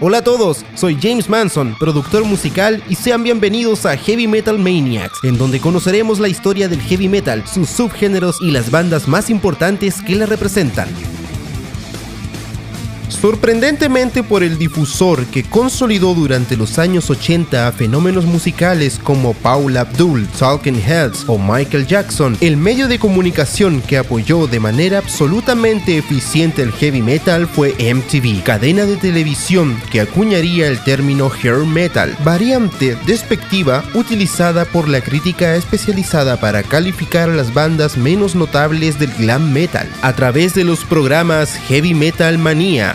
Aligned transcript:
Hola 0.00 0.18
a 0.18 0.22
todos, 0.22 0.64
soy 0.74 0.98
James 1.00 1.28
Manson, 1.28 1.76
productor 1.78 2.24
musical 2.24 2.82
y 2.88 2.94
sean 2.94 3.22
bienvenidos 3.22 3.86
a 3.86 3.96
Heavy 3.96 4.26
Metal 4.26 4.58
Maniacs, 4.58 5.20
en 5.22 5.38
donde 5.38 5.60
conoceremos 5.60 6.18
la 6.18 6.28
historia 6.28 6.68
del 6.68 6.80
heavy 6.80 7.08
metal, 7.08 7.44
sus 7.46 7.70
subgéneros 7.70 8.40
y 8.40 8.50
las 8.50 8.70
bandas 8.70 9.08
más 9.08 9.30
importantes 9.30 10.02
que 10.02 10.16
la 10.16 10.26
representan. 10.26 10.88
Sorprendentemente 13.08 14.22
por 14.22 14.42
el 14.42 14.58
difusor 14.58 15.24
que 15.26 15.44
consolidó 15.44 16.14
durante 16.14 16.56
los 16.56 16.78
años 16.78 17.10
80 17.10 17.68
a 17.68 17.72
fenómenos 17.72 18.24
musicales 18.24 18.98
como 19.02 19.34
Paula 19.34 19.82
Abdul, 19.82 20.26
Talking 20.38 20.80
Heads 20.80 21.24
o 21.26 21.38
Michael 21.38 21.86
Jackson, 21.86 22.36
el 22.40 22.56
medio 22.56 22.88
de 22.88 22.98
comunicación 22.98 23.82
que 23.82 23.98
apoyó 23.98 24.46
de 24.46 24.60
manera 24.60 24.98
absolutamente 24.98 25.98
eficiente 25.98 26.62
el 26.62 26.72
heavy 26.72 27.02
metal 27.02 27.46
fue 27.46 27.72
MTV, 27.72 28.42
cadena 28.42 28.84
de 28.84 28.96
televisión 28.96 29.80
que 29.90 30.00
acuñaría 30.00 30.68
el 30.68 30.82
término 30.82 31.30
hair 31.30 31.64
metal, 31.64 32.16
variante 32.24 32.96
despectiva 33.06 33.84
utilizada 33.94 34.64
por 34.64 34.88
la 34.88 35.00
crítica 35.00 35.54
especializada 35.56 36.38
para 36.40 36.62
calificar 36.62 37.30
a 37.30 37.34
las 37.34 37.52
bandas 37.52 37.96
menos 37.96 38.34
notables 38.34 38.98
del 38.98 39.12
glam 39.14 39.52
metal, 39.52 39.88
a 40.02 40.12
través 40.14 40.54
de 40.54 40.64
los 40.64 40.84
programas 40.84 41.54
Heavy 41.68 41.94
Metal 41.94 42.38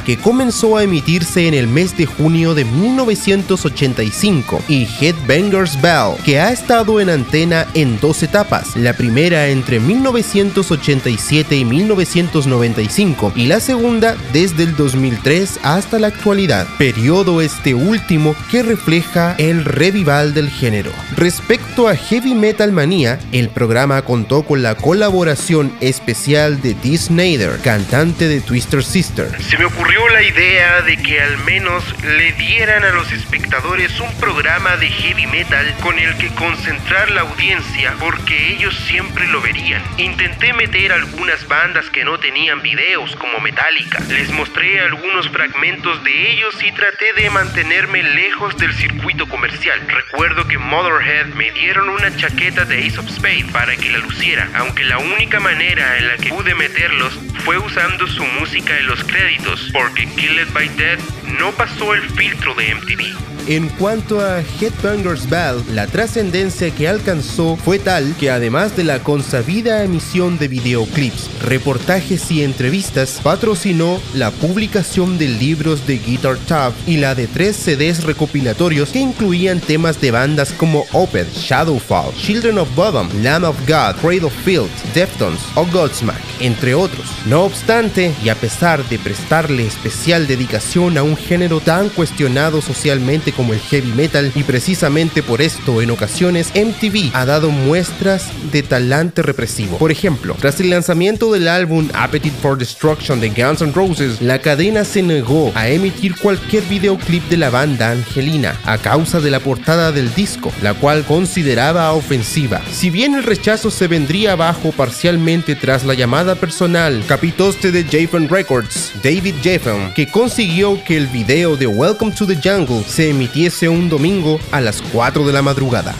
Que 0.05 0.17
comenzó 0.17 0.77
a 0.77 0.83
emitirse 0.83 1.47
en 1.47 1.53
el 1.53 1.67
mes 1.67 1.95
de 1.97 2.05
junio 2.05 2.55
de 2.55 2.65
1985, 2.65 4.63
y 4.67 4.87
Headbangers 4.99 5.81
Bell, 5.81 6.15
que 6.23 6.39
ha 6.39 6.51
estado 6.51 6.99
en 6.99 7.09
antena 7.09 7.67
en 7.73 7.99
dos 7.99 8.23
etapas, 8.23 8.75
la 8.75 8.93
primera 8.93 9.47
entre 9.47 9.79
1987 9.79 11.55
y 11.55 11.65
1995 11.65 13.33
y 13.35 13.45
la 13.45 13.59
segunda 13.59 14.15
desde 14.33 14.63
el 14.63 14.75
2003 14.75 15.59
hasta 15.63 15.99
la 15.99 16.07
actualidad, 16.07 16.67
periodo 16.77 17.41
este 17.41 17.73
último 17.73 18.35
que 18.51 18.63
refleja 18.63 19.35
el 19.37 19.65
revival 19.65 20.33
del 20.33 20.49
género. 20.49 20.91
Respecto 21.15 21.87
a 21.87 21.95
Heavy 21.95 22.35
Metal 22.35 22.71
Manía, 22.71 23.19
el 23.31 23.49
programa 23.49 24.01
contó 24.01 24.43
con 24.43 24.61
la 24.61 24.75
colaboración 24.75 25.71
especial 25.81 26.61
de 26.61 26.73
Dee 26.73 26.97
Snyder, 26.97 27.59
cantante 27.63 28.27
de 28.27 28.41
Twister 28.41 28.83
Sister. 28.83 29.29
Se 29.41 29.57
me 29.57 29.65
la 30.09 30.23
idea 30.23 30.81
de 30.81 30.97
que 30.97 31.21
al 31.21 31.37
menos 31.39 31.83
le 32.03 32.31
dieran 32.33 32.83
a 32.83 32.91
los 32.91 33.11
espectadores 33.11 33.99
un 33.99 34.13
programa 34.19 34.77
de 34.77 34.89
heavy 34.89 35.27
metal 35.27 35.75
con 35.81 35.99
el 35.99 36.17
que 36.17 36.29
concentrar 36.29 37.11
la 37.11 37.21
audiencia 37.21 37.95
porque 37.99 38.53
ellos 38.53 38.75
siempre 38.87 39.27
lo 39.27 39.41
verían. 39.41 39.83
Intenté 39.97 40.53
meter 40.53 40.91
algunas 40.91 41.47
bandas 41.47 41.89
que 41.89 42.03
no 42.03 42.19
tenían 42.19 42.61
videos 42.61 43.15
como 43.15 43.39
Metallica. 43.39 43.99
Les 44.09 44.31
mostré 44.31 44.79
algunos 44.79 45.29
fragmentos 45.29 46.03
de 46.03 46.31
ellos 46.31 46.55
y 46.63 46.71
traté 46.71 47.13
de 47.13 47.29
mantenerme 47.29 48.01
lejos 48.01 48.57
del 48.57 48.73
circuito 48.73 49.27
comercial. 49.27 49.79
Recuerdo 49.87 50.47
que 50.47 50.57
Motherhead 50.57 51.27
me 51.27 51.51
dieron 51.51 51.89
una 51.89 52.15
chaqueta 52.15 52.65
de 52.65 52.85
Ace 52.85 52.99
of 52.99 53.09
Spades 53.09 53.51
para 53.51 53.75
que 53.75 53.89
la 53.89 53.99
luciera, 53.99 54.49
aunque 54.55 54.83
la 54.83 54.97
única 54.97 55.39
manera 55.39 55.97
en 55.97 56.07
la 56.07 56.17
que 56.17 56.29
pude 56.29 56.55
meterlos 56.55 57.19
fue 57.39 57.57
usando 57.57 58.07
su 58.07 58.23
música 58.23 58.77
en 58.77 58.87
los 58.87 59.03
créditos, 59.03 59.69
porque 59.73 60.07
Killed 60.15 60.51
by 60.53 60.69
Death 60.69 61.18
no 61.37 61.51
pasó 61.51 61.93
el 61.93 62.09
filtro 62.09 62.55
de 62.55 62.75
MTV. 62.75 63.29
En 63.49 63.67
cuanto 63.67 64.21
a 64.21 64.41
Headbangers 64.41 65.27
Bell, 65.27 65.63
la 65.73 65.87
trascendencia 65.87 66.69
que 66.69 66.87
alcanzó 66.87 67.55
fue 67.55 67.79
tal 67.79 68.15
que 68.19 68.29
además 68.29 68.77
de 68.77 68.83
la 68.83 68.99
consabida 68.99 69.83
emisión 69.83 70.37
de 70.37 70.47
videoclips, 70.47 71.31
reportajes 71.41 72.29
y 72.29 72.43
entrevistas, 72.43 73.19
patrocinó 73.23 73.99
la 74.13 74.29
publicación 74.29 75.17
de 75.17 75.29
libros 75.29 75.87
de 75.87 75.97
Guitar 75.97 76.37
Tab 76.37 76.73
y 76.85 76.97
la 76.97 77.15
de 77.15 77.25
tres 77.25 77.55
CDs 77.55 78.03
recopilatorios 78.03 78.89
que 78.89 78.99
incluían 78.99 79.59
temas 79.59 79.99
de 79.99 80.11
bandas 80.11 80.51
como 80.51 80.85
Opeth, 80.91 81.33
Shadowfall, 81.33 82.13
Children 82.13 82.59
of 82.59 82.75
Bodom, 82.75 83.09
Lamb 83.23 83.45
of 83.45 83.57
God, 83.61 83.99
Cradle 83.99 84.25
of 84.25 84.33
Field, 84.45 84.69
Deftones 84.93 85.41
o 85.55 85.65
Godsmack, 85.65 86.21
entre 86.39 86.75
otros. 86.75 87.07
No 87.25 87.45
obstante, 87.45 88.13
y 88.23 88.29
a 88.29 88.35
pesar 88.35 88.87
de 88.89 88.99
prestarle 88.99 89.65
especial 89.65 90.27
dedicación 90.27 90.99
a 90.99 91.03
un 91.03 91.15
género 91.19 91.59
tan 91.59 91.89
cuestionado 91.89 92.61
socialmente 92.61 93.31
como 93.31 93.53
el 93.53 93.59
heavy 93.59 93.91
metal 93.93 94.31
y 94.35 94.43
precisamente 94.43 95.21
por 95.21 95.41
esto 95.41 95.81
en 95.81 95.91
ocasiones 95.91 96.51
MTV 96.55 97.11
ha 97.13 97.25
dado 97.25 97.51
muestras 97.51 98.27
de 98.51 98.63
talante 98.63 99.21
represivo. 99.21 99.77
Por 99.77 99.91
ejemplo, 99.91 100.35
tras 100.39 100.59
el 100.59 100.69
lanzamiento 100.69 101.31
del 101.31 101.47
álbum 101.47 101.89
Appetite 101.93 102.35
for 102.41 102.57
Destruction 102.57 103.19
de 103.19 103.29
Guns 103.29 103.61
N' 103.61 103.73
Roses, 103.73 104.21
la 104.21 104.39
cadena 104.39 104.83
se 104.83 105.01
negó 105.01 105.51
a 105.55 105.67
emitir 105.67 106.15
cualquier 106.15 106.63
videoclip 106.63 107.23
de 107.29 107.37
la 107.37 107.49
banda 107.49 107.91
Angelina 107.91 108.59
a 108.65 108.77
causa 108.77 109.19
de 109.19 109.29
la 109.29 109.39
portada 109.39 109.91
del 109.91 110.13
disco, 110.13 110.51
la 110.61 110.73
cual 110.73 111.03
consideraba 111.05 111.91
ofensiva. 111.93 112.61
Si 112.71 112.89
bien 112.89 113.15
el 113.15 113.23
rechazo 113.23 113.71
se 113.71 113.87
vendría 113.87 114.33
abajo 114.33 114.71
parcialmente 114.71 115.55
tras 115.55 115.83
la 115.83 115.93
llamada 115.93 116.35
personal 116.35 117.03
capitoste 117.07 117.71
de 117.71 117.83
Japan 117.83 118.29
Records, 118.29 118.93
David 119.03 119.35
Jeffen, 119.41 119.93
que 119.93 120.07
consiguió 120.07 120.81
que 120.83 120.97
el 120.97 121.07
video 121.11 121.55
de 121.55 121.65
Welcome 121.65 122.11
to 122.11 122.27
the 122.27 122.35
Jungle 122.35 122.83
se 122.83 123.09
emitiese 123.09 123.67
un 123.67 123.89
domingo 123.89 124.39
a 124.51 124.61
las 124.61 124.81
4 124.93 125.25
de 125.25 125.33
la 125.33 125.41
madrugada. 125.41 125.95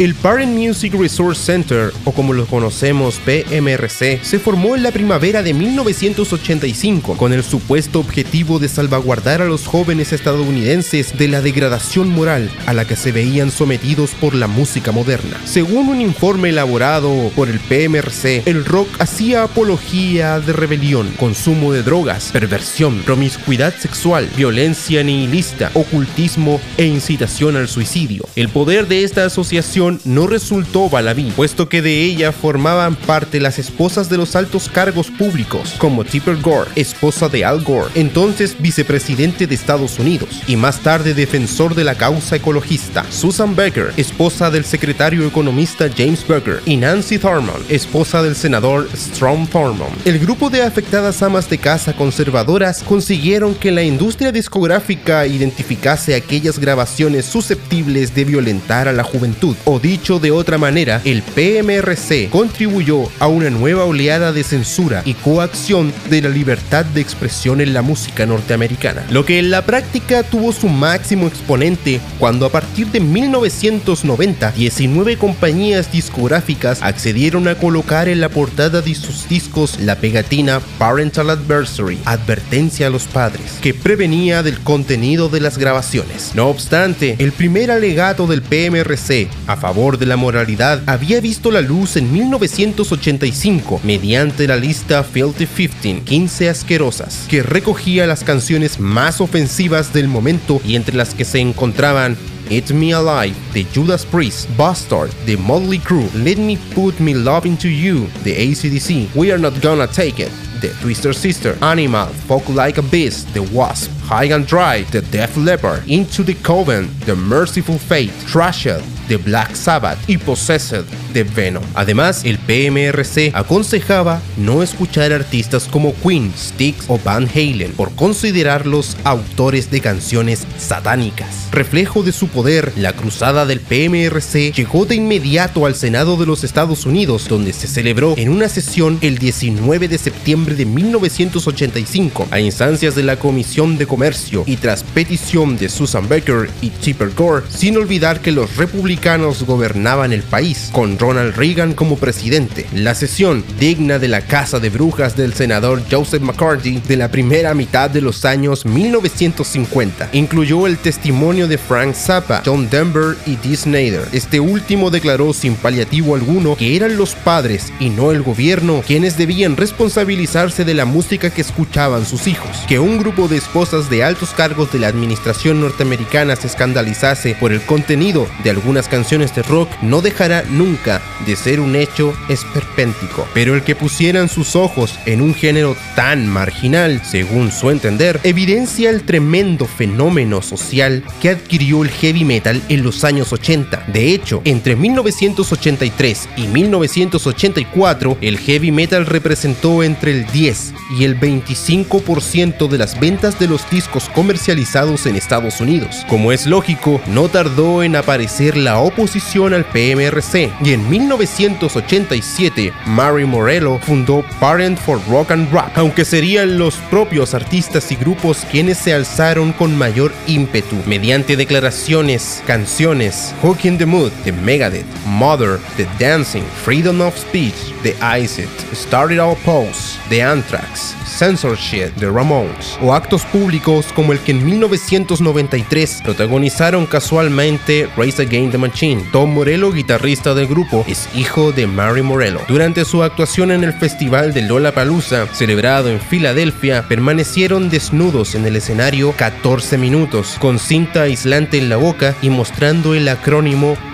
El 0.00 0.14
Parent 0.14 0.56
Music 0.56 0.94
Resource 0.94 1.44
Center, 1.44 1.92
o 2.06 2.12
como 2.12 2.32
lo 2.32 2.46
conocemos 2.46 3.20
PMRC, 3.26 4.24
se 4.24 4.38
formó 4.38 4.74
en 4.74 4.82
la 4.82 4.92
primavera 4.92 5.42
de 5.42 5.52
1985 5.52 7.18
con 7.18 7.34
el 7.34 7.44
supuesto 7.44 8.00
objetivo 8.00 8.58
de 8.58 8.70
salvaguardar 8.70 9.42
a 9.42 9.44
los 9.44 9.66
jóvenes 9.66 10.14
estadounidenses 10.14 11.18
de 11.18 11.28
la 11.28 11.42
degradación 11.42 12.08
moral 12.08 12.50
a 12.64 12.72
la 12.72 12.86
que 12.86 12.96
se 12.96 13.12
veían 13.12 13.50
sometidos 13.50 14.12
por 14.12 14.34
la 14.34 14.46
música 14.46 14.90
moderna. 14.90 15.38
Según 15.44 15.90
un 15.90 16.00
informe 16.00 16.48
elaborado 16.48 17.30
por 17.36 17.50
el 17.50 17.60
PMRC, 17.60 18.44
el 18.46 18.64
rock 18.64 18.88
hacía 19.00 19.42
apología 19.42 20.40
de 20.40 20.54
rebelión, 20.54 21.10
consumo 21.18 21.74
de 21.74 21.82
drogas, 21.82 22.30
perversión, 22.32 23.02
promiscuidad 23.02 23.74
sexual, 23.76 24.30
violencia 24.34 25.02
nihilista, 25.02 25.70
ocultismo 25.74 26.58
e 26.78 26.86
incitación 26.86 27.58
al 27.58 27.68
suicidio. 27.68 28.24
El 28.34 28.48
poder 28.48 28.88
de 28.88 29.04
esta 29.04 29.26
asociación 29.26 29.89
no 30.04 30.26
resultó 30.26 30.88
baladí, 30.88 31.32
puesto 31.34 31.68
que 31.68 31.82
de 31.82 32.04
ella 32.04 32.30
formaban 32.30 32.94
parte 32.94 33.40
las 33.40 33.58
esposas 33.58 34.08
de 34.08 34.16
los 34.16 34.36
altos 34.36 34.68
cargos 34.68 35.10
públicos, 35.10 35.74
como 35.78 36.04
Tipper 36.04 36.36
Gore, 36.36 36.70
esposa 36.76 37.28
de 37.28 37.44
Al 37.44 37.62
Gore, 37.62 37.90
entonces 37.94 38.56
vicepresidente 38.60 39.46
de 39.46 39.54
Estados 39.54 39.98
Unidos, 39.98 40.42
y 40.46 40.56
más 40.56 40.80
tarde 40.80 41.14
defensor 41.14 41.74
de 41.74 41.84
la 41.84 41.94
causa 41.94 42.36
ecologista, 42.36 43.04
Susan 43.10 43.56
Becker, 43.56 43.92
esposa 43.96 44.50
del 44.50 44.64
secretario 44.64 45.26
economista 45.26 45.88
James 45.96 46.26
Becker, 46.26 46.60
y 46.66 46.76
Nancy 46.76 47.18
Thurman, 47.18 47.62
esposa 47.68 48.22
del 48.22 48.36
senador 48.36 48.88
Strom 48.94 49.46
Thurmond. 49.46 50.06
El 50.06 50.18
grupo 50.18 50.50
de 50.50 50.62
afectadas 50.62 51.22
amas 51.22 51.48
de 51.48 51.58
casa 51.58 51.92
conservadoras 51.94 52.82
consiguieron 52.82 53.54
que 53.54 53.70
la 53.70 53.82
industria 53.82 54.32
discográfica 54.32 55.26
identificase 55.26 56.14
aquellas 56.14 56.58
grabaciones 56.58 57.24
susceptibles 57.24 58.14
de 58.14 58.24
violentar 58.24 58.88
a 58.88 58.92
la 58.92 59.04
juventud 59.04 59.56
o 59.70 59.78
dicho 59.78 60.18
de 60.18 60.32
otra 60.32 60.58
manera, 60.58 61.00
el 61.04 61.22
PMRC 61.22 62.28
contribuyó 62.30 63.08
a 63.20 63.28
una 63.28 63.50
nueva 63.50 63.84
oleada 63.84 64.32
de 64.32 64.42
censura 64.42 65.02
y 65.04 65.14
coacción 65.14 65.92
de 66.08 66.22
la 66.22 66.28
libertad 66.28 66.84
de 66.84 67.00
expresión 67.00 67.60
en 67.60 67.72
la 67.72 67.82
música 67.82 68.26
norteamericana, 68.26 69.06
lo 69.10 69.24
que 69.24 69.38
en 69.38 69.50
la 69.50 69.64
práctica 69.64 70.24
tuvo 70.24 70.52
su 70.52 70.68
máximo 70.68 71.28
exponente 71.28 72.00
cuando 72.18 72.46
a 72.46 72.50
partir 72.50 72.88
de 72.88 72.98
1990 72.98 74.50
19 74.50 75.16
compañías 75.18 75.92
discográficas 75.92 76.82
accedieron 76.82 77.46
a 77.46 77.54
colocar 77.54 78.08
en 78.08 78.20
la 78.20 78.28
portada 78.28 78.82
de 78.82 78.94
sus 78.96 79.28
discos 79.28 79.78
la 79.78 79.96
pegatina 79.96 80.60
Parental 80.78 81.30
Adversary, 81.30 81.98
advertencia 82.06 82.88
a 82.88 82.90
los 82.90 83.04
padres, 83.04 83.58
que 83.62 83.72
prevenía 83.72 84.42
del 84.42 84.58
contenido 84.60 85.28
de 85.28 85.40
las 85.40 85.58
grabaciones. 85.58 86.32
No 86.34 86.48
obstante, 86.48 87.14
el 87.18 87.30
primer 87.30 87.70
alegato 87.70 88.26
del 88.26 88.42
PMRC 88.42 89.28
a 89.46 89.56
favor 89.60 89.98
de 89.98 90.06
la 90.06 90.16
moralidad 90.16 90.82
había 90.86 91.20
visto 91.20 91.50
la 91.50 91.60
luz 91.60 91.96
en 91.96 92.12
1985 92.12 93.80
mediante 93.84 94.48
la 94.48 94.56
lista 94.56 95.04
Filthy 95.04 95.46
15, 95.46 96.00
15 96.02 96.48
asquerosas, 96.48 97.26
que 97.28 97.42
recogía 97.42 98.06
las 98.06 98.24
canciones 98.24 98.80
más 98.80 99.20
ofensivas 99.20 99.92
del 99.92 100.08
momento 100.08 100.60
y 100.64 100.76
entre 100.76 100.96
las 100.96 101.14
que 101.14 101.24
se 101.24 101.38
encontraban 101.38 102.16
It's 102.48 102.72
Me 102.72 102.92
Alive 102.92 103.36
de 103.54 103.64
Judas 103.72 104.04
Priest, 104.04 104.48
Bastard 104.56 105.10
de 105.26 105.36
Motley 105.36 105.78
Crue, 105.78 106.10
Let 106.14 106.36
Me 106.36 106.58
Put 106.74 106.98
Me 106.98 107.14
Love 107.14 107.46
Into 107.46 107.68
You 107.68 108.08
de 108.24 108.32
ACDC, 108.32 109.14
We 109.14 109.30
Are 109.30 109.40
Not 109.40 109.62
Gonna 109.62 109.86
Take 109.86 110.22
It 110.22 110.30
de 110.60 110.68
Twister 110.80 111.14
Sister, 111.14 111.56
Animal, 111.62 112.08
Folk 112.26 112.48
Like 112.48 112.78
a 112.78 112.82
Beast, 112.82 113.32
The 113.32 113.40
Wasp, 113.40 113.90
High 114.02 114.32
and 114.32 114.46
Dry, 114.46 114.84
The 114.90 115.00
Def 115.00 115.36
Leppard, 115.36 115.88
Into 115.88 116.22
the 116.22 116.34
Coven, 116.34 116.88
The 117.06 117.14
Merciful 117.14 117.78
Fate, 117.78 118.12
Trashed, 118.26 118.82
de 119.10 119.16
Black 119.16 119.56
Sabbath 119.56 119.98
y 120.06 120.16
Possessed 120.18 120.84
de 121.12 121.24
Venom. 121.24 121.62
Además, 121.74 122.22
el 122.24 122.38
PMRC 122.38 123.32
aconsejaba 123.34 124.20
no 124.36 124.62
escuchar 124.62 125.12
artistas 125.12 125.68
como 125.70 125.94
Queen, 125.94 126.32
Styx 126.36 126.84
o 126.88 126.98
Van 126.98 127.28
Halen 127.28 127.72
por 127.72 127.94
considerarlos 127.94 128.96
autores 129.04 129.70
de 129.70 129.80
canciones 129.80 130.46
satánicas. 130.58 131.48
Reflejo 131.52 132.02
de 132.02 132.12
su 132.12 132.28
poder, 132.28 132.72
la 132.76 132.92
cruzada 132.92 133.46
del 133.46 133.60
PMRC 133.60 134.52
llegó 134.54 134.86
de 134.86 134.94
inmediato 134.94 135.66
al 135.66 135.74
Senado 135.74 136.16
de 136.16 136.26
los 136.26 136.44
Estados 136.44 136.86
Unidos, 136.86 137.26
donde 137.28 137.52
se 137.52 137.66
celebró 137.66 138.14
en 138.16 138.28
una 138.28 138.48
sesión 138.48 138.98
el 139.00 139.18
19 139.18 139.88
de 139.88 139.98
septiembre 139.98 140.54
de 140.54 140.64
1985 140.64 142.28
a 142.30 142.40
instancias 142.40 142.94
de 142.94 143.02
la 143.02 143.18
Comisión 143.18 143.78
de 143.78 143.86
Comercio 143.86 144.44
y 144.46 144.56
tras 144.56 144.84
petición 144.84 145.56
de 145.56 145.68
Susan 145.68 146.08
Baker 146.08 146.50
y 146.62 146.70
Chipper 146.80 147.10
Gore, 147.14 147.46
sin 147.48 147.76
olvidar 147.76 148.20
que 148.20 148.32
los 148.32 148.56
republicanos 148.56 149.42
gobernaban 149.44 150.12
el 150.12 150.22
país, 150.22 150.70
con 150.72 150.98
Ronald 151.00 151.34
Reagan 151.34 151.72
como 151.72 151.96
presidente. 151.96 152.66
La 152.74 152.94
sesión, 152.94 153.42
digna 153.58 153.98
de 153.98 154.08
la 154.08 154.20
casa 154.20 154.60
de 154.60 154.68
brujas 154.68 155.16
del 155.16 155.32
senador 155.32 155.82
Joseph 155.90 156.20
McCarthy 156.20 156.80
de 156.86 156.96
la 156.98 157.10
primera 157.10 157.54
mitad 157.54 157.88
de 157.88 158.02
los 158.02 158.26
años 158.26 158.66
1950, 158.66 160.10
incluyó 160.12 160.66
el 160.66 160.76
testimonio 160.76 161.48
de 161.48 161.56
Frank 161.56 161.94
Zappa, 161.94 162.42
John 162.44 162.68
Denver 162.68 163.16
y 163.26 163.36
Dee 163.36 163.56
Snyder. 163.56 164.08
Este 164.12 164.40
último 164.40 164.90
declaró 164.90 165.32
sin 165.32 165.54
paliativo 165.54 166.14
alguno 166.14 166.54
que 166.56 166.76
eran 166.76 166.98
los 166.98 167.14
padres 167.14 167.72
y 167.80 167.88
no 167.88 168.10
el 168.10 168.22
gobierno 168.22 168.82
quienes 168.86 169.16
debían 169.16 169.56
responsabilizarse 169.56 170.66
de 170.66 170.74
la 170.74 170.84
música 170.84 171.30
que 171.30 171.40
escuchaban 171.40 172.04
sus 172.04 172.26
hijos. 172.26 172.58
Que 172.68 172.78
un 172.78 172.98
grupo 172.98 173.26
de 173.26 173.38
esposas 173.38 173.88
de 173.88 174.04
altos 174.04 174.30
cargos 174.30 174.70
de 174.70 174.78
la 174.78 174.88
administración 174.88 175.62
norteamericana 175.62 176.36
se 176.36 176.48
escandalizase 176.48 177.34
por 177.40 177.52
el 177.52 177.62
contenido 177.62 178.28
de 178.44 178.50
algunas 178.50 178.86
canciones 178.86 179.34
de 179.34 179.42
rock 179.42 179.70
no 179.80 180.02
dejará 180.02 180.42
nunca 180.42 180.89
de 181.26 181.36
ser 181.36 181.60
un 181.60 181.76
hecho 181.76 182.14
esperpéntico. 182.28 183.26
Pero 183.34 183.54
el 183.54 183.62
que 183.62 183.76
pusieran 183.76 184.28
sus 184.28 184.56
ojos 184.56 184.98
en 185.06 185.20
un 185.20 185.34
género 185.34 185.76
tan 185.94 186.26
marginal, 186.26 187.02
según 187.04 187.52
su 187.52 187.70
entender, 187.70 188.18
evidencia 188.24 188.90
el 188.90 189.02
tremendo 189.02 189.66
fenómeno 189.66 190.42
social 190.42 191.04
que 191.20 191.30
adquirió 191.30 191.82
el 191.82 191.90
heavy 191.90 192.24
metal 192.24 192.62
en 192.68 192.82
los 192.82 193.04
años 193.04 193.32
80. 193.32 193.79
De 193.86 194.12
hecho, 194.14 194.42
entre 194.44 194.76
1983 194.76 196.28
y 196.36 196.46
1984, 196.46 198.18
el 198.20 198.38
heavy 198.38 198.70
metal 198.72 199.06
representó 199.06 199.82
entre 199.82 200.12
el 200.12 200.26
10 200.26 200.74
y 200.98 201.04
el 201.04 201.18
25% 201.18 202.68
de 202.68 202.78
las 202.78 202.98
ventas 202.98 203.38
de 203.38 203.48
los 203.48 203.68
discos 203.70 204.08
comercializados 204.08 205.06
en 205.06 205.16
Estados 205.16 205.60
Unidos. 205.60 206.04
Como 206.08 206.32
es 206.32 206.46
lógico, 206.46 207.00
no 207.06 207.28
tardó 207.28 207.82
en 207.82 207.96
aparecer 207.96 208.56
la 208.56 208.78
oposición 208.78 209.54
al 209.54 209.64
PMRC 209.64 210.50
y 210.64 210.72
en 210.72 210.88
1987 210.88 212.72
Mary 212.86 213.24
Morello 213.24 213.78
fundó 213.78 214.24
Parent 214.40 214.78
for 214.78 215.00
Rock 215.08 215.30
and 215.32 215.52
Rock, 215.52 215.70
aunque 215.74 216.04
serían 216.04 216.58
los 216.58 216.76
propios 216.90 217.34
artistas 217.34 217.90
y 217.92 217.96
grupos 217.96 218.46
quienes 218.50 218.78
se 218.78 218.94
alzaron 218.94 219.52
con 219.52 219.76
mayor 219.76 220.12
ímpetu 220.26 220.76
mediante 220.86 221.36
declaraciones, 221.36 222.42
canciones, 222.46 223.34
Hook 223.42 223.58
the 223.78 223.86
Mood 223.86 224.12
de 224.24 224.32
Megadeth, 224.32 224.86
Mother 225.06 225.58
The 225.76 225.86
Dancing, 225.98 226.44
Freedom 226.64 227.00
of 227.00 227.16
Speech 227.16 227.74
de 227.82 227.94
Ice 228.18 228.42
It, 228.42 228.50
Started 228.74 229.18
All 229.18 229.36
Pose 229.44 229.98
de 230.08 230.22
Anthrax, 230.22 230.94
Censorship 231.06 231.94
de 231.96 232.10
Ramones 232.10 232.78
o 232.80 232.94
actos 232.94 233.24
públicos 233.24 233.86
como 233.94 234.12
el 234.12 234.18
que 234.20 234.32
en 234.32 234.44
1993 234.44 236.00
protagonizaron 236.04 236.86
casualmente 236.86 237.88
Race 237.96 238.22
Against 238.22 238.52
the 238.52 238.58
Machine. 238.58 239.04
Tom 239.12 239.34
Morello, 239.34 239.72
guitarrista 239.72 240.34
del 240.34 240.46
grupo, 240.46 240.84
es 240.88 241.08
hijo 241.14 241.52
de 241.52 241.66
Mary 241.66 242.02
Morello. 242.02 242.40
Durante 242.48 242.84
su 242.84 243.02
actuación 243.02 243.50
en 243.50 243.64
el 243.64 243.72
festival 243.72 244.32
de 244.32 244.42
Lollapalooza, 244.42 245.26
celebrado 245.32 245.90
en 245.90 246.00
Filadelfia, 246.00 246.86
permanecieron 246.88 247.70
desnudos 247.70 248.34
en 248.34 248.46
el 248.46 248.56
escenario 248.56 249.12
14 249.12 249.78
minutos, 249.78 250.36
con 250.38 250.58
cinta 250.58 251.02
aislante 251.02 251.58
en 251.58 251.68
la 251.68 251.76
boca 251.76 252.14
y 252.22 252.30
mostrando 252.30 252.94
el 252.94 253.08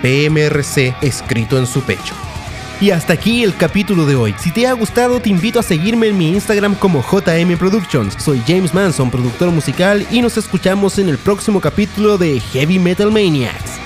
PMRC 0.03 0.95
escrito 1.03 1.59
en 1.59 1.67
su 1.67 1.83
pecho. 1.83 2.15
Y 2.81 2.91
hasta 2.91 3.15
aquí 3.15 3.43
el 3.43 3.57
capítulo 3.57 4.05
de 4.05 4.17
hoy. 4.17 4.35
Si 4.39 4.51
te 4.51 4.67
ha 4.67 4.73
gustado, 4.75 5.21
te 5.21 5.31
invito 5.31 5.59
a 5.59 5.63
seguirme 5.63 6.09
en 6.09 6.19
mi 6.19 6.29
Instagram 6.29 6.75
como 6.75 7.03
JM 7.03 7.57
Productions. 7.57 8.15
Soy 8.19 8.43
James 8.47 8.75
Manson, 8.75 9.11
productor 9.11 9.51
musical, 9.51 10.07
y 10.11 10.21
nos 10.21 10.37
escuchamos 10.37 10.99
en 10.99 11.09
el 11.09 11.17
próximo 11.17 11.61
capítulo 11.61 12.19
de 12.19 12.39
Heavy 12.39 12.79
Metal 12.79 13.11
Maniacs. 13.11 13.86